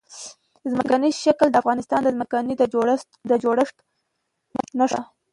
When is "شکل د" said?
1.23-1.55